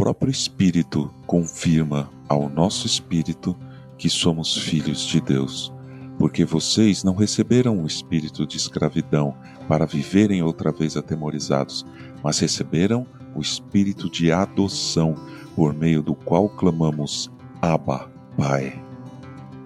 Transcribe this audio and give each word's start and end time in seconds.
próprio 0.00 0.30
Espírito 0.30 1.12
confirma 1.26 2.10
ao 2.26 2.48
nosso 2.48 2.86
espírito 2.86 3.54
que 3.98 4.08
somos 4.08 4.56
filhos 4.56 5.04
de 5.04 5.20
Deus. 5.20 5.70
Porque 6.18 6.42
vocês 6.42 7.04
não 7.04 7.14
receberam 7.14 7.82
o 7.82 7.86
espírito 7.86 8.46
de 8.46 8.56
escravidão 8.56 9.34
para 9.68 9.84
viverem 9.84 10.42
outra 10.42 10.72
vez 10.72 10.96
atemorizados, 10.96 11.84
mas 12.24 12.38
receberam 12.38 13.06
o 13.34 13.42
espírito 13.42 14.08
de 14.08 14.32
adoção, 14.32 15.14
por 15.54 15.74
meio 15.74 16.00
do 16.00 16.14
qual 16.14 16.48
clamamos: 16.48 17.30
Abba, 17.60 18.10
Pai. 18.38 18.82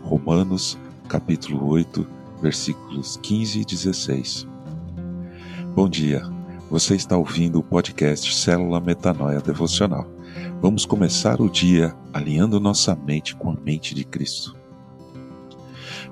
Romanos, 0.02 0.76
capítulo 1.08 1.64
8, 1.64 2.04
versículos 2.42 3.16
15 3.22 3.60
e 3.60 3.64
16. 3.64 4.48
Bom 5.76 5.88
dia. 5.88 6.24
Você 6.72 6.96
está 6.96 7.16
ouvindo 7.16 7.60
o 7.60 7.62
podcast 7.62 8.34
Célula 8.34 8.80
Metanoia 8.80 9.40
Devocional. 9.40 10.13
Vamos 10.60 10.86
começar 10.86 11.40
o 11.40 11.48
dia 11.48 11.94
alinhando 12.12 12.60
nossa 12.60 12.94
mente 12.94 13.34
com 13.34 13.50
a 13.50 13.54
mente 13.54 13.94
de 13.94 14.04
Cristo. 14.04 14.56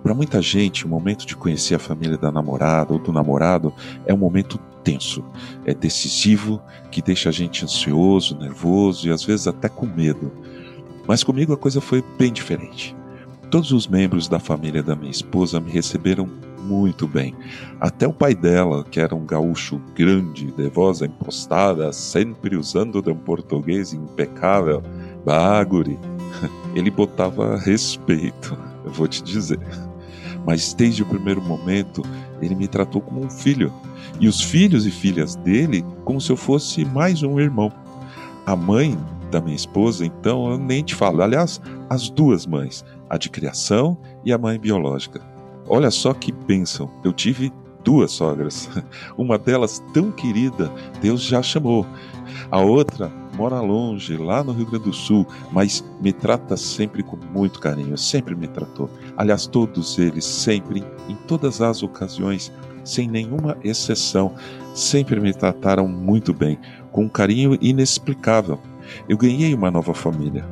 Para 0.02 0.14
muita 0.14 0.42
gente, 0.42 0.84
o 0.84 0.88
momento 0.88 1.24
de 1.24 1.36
conhecer 1.36 1.74
a 1.74 1.78
família 1.78 2.18
da 2.18 2.32
namorada 2.32 2.92
ou 2.92 2.98
do 2.98 3.12
namorado 3.12 3.72
é 4.04 4.12
um 4.12 4.18
momento 4.18 4.58
tenso, 4.82 5.24
é 5.64 5.72
decisivo, 5.72 6.60
que 6.90 7.00
deixa 7.00 7.28
a 7.28 7.32
gente 7.32 7.64
ansioso, 7.64 8.36
nervoso 8.36 9.06
e 9.06 9.12
às 9.12 9.22
vezes 9.22 9.46
até 9.46 9.68
com 9.68 9.86
medo. 9.86 10.32
Mas 11.06 11.22
comigo 11.22 11.52
a 11.52 11.56
coisa 11.56 11.80
foi 11.80 12.02
bem 12.18 12.32
diferente. 12.32 12.96
Todos 13.52 13.70
os 13.70 13.86
membros 13.86 14.28
da 14.28 14.38
família 14.40 14.82
da 14.82 14.96
minha 14.96 15.10
esposa 15.10 15.60
me 15.60 15.70
receberam 15.70 16.26
muito 16.62 17.06
bem. 17.06 17.34
Até 17.78 18.08
o 18.08 18.12
pai 18.12 18.34
dela, 18.34 18.82
que 18.82 18.98
era 18.98 19.14
um 19.14 19.26
gaúcho 19.26 19.78
grande, 19.94 20.50
de 20.50 20.68
voz 20.70 21.02
impostada, 21.02 21.92
sempre 21.92 22.56
usando 22.56 23.02
de 23.02 23.10
um 23.10 23.14
português 23.14 23.92
impecável, 23.92 24.82
baguri, 25.22 25.98
ele 26.74 26.90
botava 26.90 27.58
respeito, 27.58 28.56
eu 28.86 28.90
vou 28.90 29.06
te 29.06 29.22
dizer. 29.22 29.60
Mas 30.46 30.72
desde 30.72 31.02
o 31.02 31.06
primeiro 31.06 31.42
momento, 31.42 32.00
ele 32.40 32.54
me 32.54 32.66
tratou 32.66 33.02
como 33.02 33.22
um 33.22 33.28
filho, 33.28 33.70
e 34.18 34.28
os 34.28 34.40
filhos 34.40 34.86
e 34.86 34.90
filhas 34.90 35.36
dele 35.36 35.84
como 36.06 36.22
se 36.22 36.32
eu 36.32 36.38
fosse 36.38 36.86
mais 36.86 37.22
um 37.22 37.38
irmão. 37.38 37.70
A 38.46 38.56
mãe 38.56 38.96
da 39.32 39.40
minha 39.40 39.56
esposa, 39.56 40.04
então, 40.04 40.50
eu 40.52 40.58
nem 40.58 40.84
te 40.84 40.94
falo. 40.94 41.22
Aliás, 41.22 41.60
as 41.90 42.08
duas 42.08 42.46
mães, 42.46 42.84
a 43.08 43.16
de 43.16 43.30
criação 43.30 43.98
e 44.24 44.32
a 44.32 44.38
mãe 44.38 44.58
biológica. 44.58 45.20
Olha 45.66 45.90
só 45.90 46.12
que 46.12 46.30
bênção, 46.30 46.90
eu 47.02 47.12
tive 47.12 47.52
duas 47.82 48.12
sogras. 48.12 48.68
Uma 49.16 49.38
delas 49.38 49.82
tão 49.92 50.12
querida, 50.12 50.70
Deus 51.00 51.22
já 51.22 51.42
chamou. 51.42 51.86
A 52.50 52.60
outra 52.60 53.10
mora 53.34 53.60
longe, 53.60 54.16
lá 54.16 54.44
no 54.44 54.52
Rio 54.52 54.66
Grande 54.66 54.84
do 54.84 54.92
Sul, 54.92 55.26
mas 55.50 55.82
me 56.00 56.12
trata 56.12 56.56
sempre 56.56 57.02
com 57.02 57.16
muito 57.32 57.58
carinho, 57.58 57.96
sempre 57.96 58.34
me 58.34 58.46
tratou. 58.46 58.90
Aliás, 59.16 59.46
todos 59.46 59.98
eles, 59.98 60.24
sempre, 60.24 60.84
em 61.08 61.14
todas 61.26 61.62
as 61.62 61.82
ocasiões, 61.82 62.52
sem 62.84 63.08
nenhuma 63.08 63.56
exceção, 63.64 64.34
sempre 64.74 65.18
me 65.20 65.32
trataram 65.32 65.88
muito 65.88 66.34
bem, 66.34 66.58
com 66.90 67.04
um 67.04 67.08
carinho 67.08 67.56
inexplicável. 67.60 68.60
Eu 69.08 69.16
ganhei 69.16 69.54
uma 69.54 69.70
nova 69.70 69.94
família, 69.94 70.44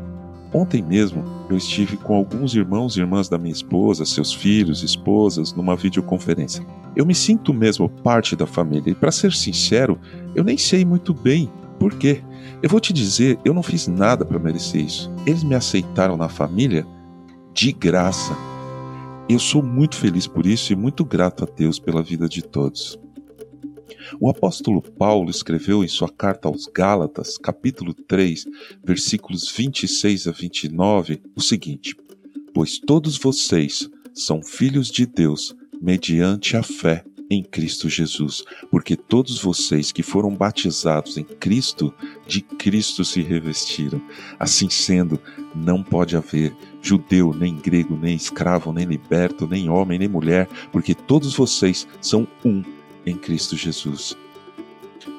Ontem 0.52 0.82
mesmo 0.82 1.24
eu 1.48 1.56
estive 1.56 1.96
com 1.96 2.14
alguns 2.14 2.54
irmãos 2.54 2.96
e 2.96 3.00
irmãs 3.00 3.28
da 3.28 3.38
minha 3.38 3.52
esposa, 3.52 4.04
seus 4.04 4.32
filhos, 4.32 4.82
esposas, 4.82 5.52
numa 5.52 5.76
videoconferência. 5.76 6.66
Eu 6.96 7.06
me 7.06 7.14
sinto 7.14 7.54
mesmo 7.54 7.88
parte 7.88 8.34
da 8.34 8.46
família 8.46 8.90
e, 8.90 8.94
para 8.94 9.12
ser 9.12 9.32
sincero, 9.32 9.98
eu 10.34 10.42
nem 10.42 10.58
sei 10.58 10.84
muito 10.84 11.14
bem 11.14 11.48
por 11.78 11.94
quê. 11.94 12.22
Eu 12.60 12.68
vou 12.68 12.80
te 12.80 12.92
dizer, 12.92 13.38
eu 13.44 13.54
não 13.54 13.62
fiz 13.62 13.86
nada 13.86 14.24
para 14.24 14.40
merecer 14.40 14.84
isso. 14.84 15.10
Eles 15.24 15.44
me 15.44 15.54
aceitaram 15.54 16.16
na 16.16 16.28
família 16.28 16.84
de 17.54 17.70
graça. 17.70 18.36
Eu 19.28 19.38
sou 19.38 19.62
muito 19.62 19.94
feliz 19.94 20.26
por 20.26 20.44
isso 20.44 20.72
e 20.72 20.76
muito 20.76 21.04
grato 21.04 21.44
a 21.44 21.48
Deus 21.56 21.78
pela 21.78 22.02
vida 22.02 22.28
de 22.28 22.42
todos. 22.42 22.98
O 24.20 24.28
apóstolo 24.28 24.82
Paulo 24.82 25.30
escreveu 25.30 25.84
em 25.84 25.88
sua 25.88 26.08
carta 26.08 26.48
aos 26.48 26.66
Gálatas, 26.66 27.36
capítulo 27.38 27.94
3, 27.94 28.46
versículos 28.84 29.50
26 29.50 30.26
a 30.26 30.30
29, 30.30 31.22
o 31.36 31.40
seguinte: 31.40 31.96
Pois 32.54 32.78
todos 32.78 33.18
vocês 33.18 33.88
são 34.14 34.42
filhos 34.42 34.90
de 34.90 35.06
Deus 35.06 35.54
mediante 35.80 36.56
a 36.56 36.62
fé 36.62 37.04
em 37.30 37.44
Cristo 37.44 37.88
Jesus, 37.88 38.42
porque 38.70 38.96
todos 38.96 39.40
vocês 39.40 39.92
que 39.92 40.02
foram 40.02 40.34
batizados 40.34 41.16
em 41.16 41.22
Cristo, 41.22 41.94
de 42.26 42.40
Cristo 42.40 43.04
se 43.04 43.22
revestiram. 43.22 44.02
Assim 44.36 44.68
sendo, 44.68 45.18
não 45.54 45.80
pode 45.80 46.16
haver 46.16 46.52
judeu, 46.82 47.32
nem 47.32 47.54
grego, 47.54 47.96
nem 47.96 48.16
escravo, 48.16 48.72
nem 48.72 48.84
liberto, 48.84 49.46
nem 49.46 49.70
homem, 49.70 49.98
nem 49.98 50.08
mulher, 50.08 50.48
porque 50.72 50.92
todos 50.92 51.34
vocês 51.34 51.86
são 52.00 52.26
um 52.44 52.64
em 53.06 53.16
Cristo 53.16 53.56
Jesus. 53.56 54.16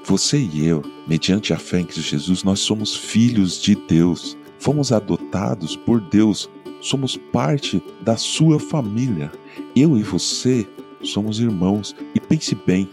Você 0.06 0.40
e 0.40 0.66
eu, 0.66 0.84
mediante 1.08 1.54
a 1.54 1.58
fé 1.58 1.80
em 1.80 1.86
Cristo 1.86 2.02
Jesus, 2.10 2.44
nós 2.44 2.60
somos 2.60 2.96
filhos 2.96 3.62
de 3.62 3.76
Deus. 3.76 4.38
Fomos 4.60 4.92
adotados 4.92 5.76
por 5.76 6.00
Deus. 6.00 6.50
Somos 6.82 7.16
parte 7.16 7.82
da 8.02 8.18
sua 8.18 8.60
família. 8.60 9.32
Eu 9.76 9.98
e 9.98 10.04
você 10.04 10.68
somos 11.04 11.40
irmãos. 11.40 11.96
E 12.16 12.20
pense 12.20 12.56
bem, 12.56 12.90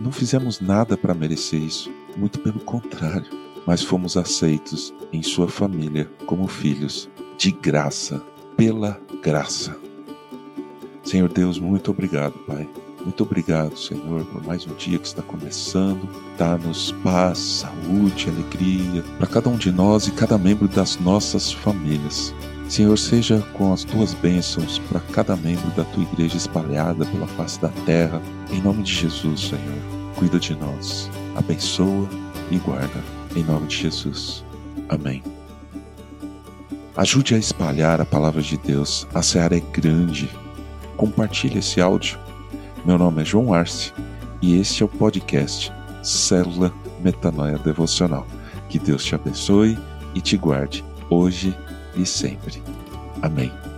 não 0.00 0.12
fizemos 0.12 0.60
nada 0.60 0.96
para 0.96 1.14
merecer 1.14 1.60
isso. 1.62 1.90
Muito 2.16 2.40
pelo 2.40 2.60
contrário. 2.60 3.26
Mas 3.66 3.82
fomos 3.82 4.16
aceitos 4.16 4.92
em 5.12 5.22
sua 5.22 5.48
família 5.48 6.10
como 6.26 6.46
filhos, 6.46 7.08
de 7.36 7.50
graça, 7.50 8.24
pela 8.56 9.00
graça. 9.22 9.76
Senhor 11.02 11.28
Deus, 11.32 11.58
muito 11.58 11.90
obrigado, 11.90 12.34
Pai 12.46 12.68
muito 13.02 13.22
obrigado, 13.22 13.76
Senhor, 13.78 14.24
por 14.26 14.44
mais 14.44 14.66
um 14.66 14.74
dia 14.74 14.98
que 14.98 15.06
está 15.06 15.22
começando. 15.22 16.08
Dá-nos 16.36 16.92
paz, 17.02 17.38
saúde, 17.38 18.28
alegria 18.28 19.02
para 19.18 19.26
cada 19.26 19.48
um 19.48 19.56
de 19.56 19.72
nós 19.72 20.06
e 20.06 20.10
cada 20.10 20.36
membro 20.36 20.68
das 20.68 20.98
nossas 20.98 21.50
famílias. 21.50 22.34
Senhor, 22.68 22.96
seja 22.98 23.40
com 23.54 23.72
as 23.72 23.84
tuas 23.84 24.14
bênçãos 24.14 24.78
para 24.78 25.00
cada 25.12 25.34
membro 25.34 25.70
da 25.70 25.84
tua 25.84 26.02
igreja 26.02 26.36
espalhada 26.36 27.04
pela 27.06 27.26
face 27.26 27.60
da 27.60 27.68
terra. 27.84 28.20
Em 28.52 28.60
nome 28.60 28.82
de 28.82 28.94
Jesus, 28.94 29.40
Senhor, 29.48 30.14
cuida 30.16 30.38
de 30.38 30.54
nós, 30.54 31.10
abençoa 31.34 32.08
e 32.50 32.58
guarda. 32.58 33.02
Em 33.34 33.42
nome 33.42 33.66
de 33.66 33.76
Jesus. 33.76 34.44
Amém. 34.88 35.22
Ajude 36.96 37.34
a 37.34 37.38
espalhar 37.38 38.00
a 38.00 38.04
palavra 38.04 38.42
de 38.42 38.56
Deus. 38.58 39.06
A 39.14 39.22
seara 39.22 39.56
é 39.56 39.60
grande. 39.60 40.28
Compartilhe 40.96 41.58
esse 41.60 41.80
áudio 41.80 42.18
meu 42.84 42.98
nome 42.98 43.22
é 43.22 43.24
João 43.24 43.52
Arce 43.52 43.92
e 44.40 44.58
este 44.58 44.82
é 44.82 44.86
o 44.86 44.88
podcast 44.88 45.72
Célula 46.02 46.72
Metanoia 47.00 47.58
Devocional. 47.58 48.26
Que 48.68 48.78
Deus 48.78 49.04
te 49.04 49.14
abençoe 49.14 49.78
e 50.14 50.20
te 50.20 50.36
guarde 50.36 50.84
hoje 51.10 51.56
e 51.94 52.06
sempre. 52.06 52.62
Amém. 53.20 53.69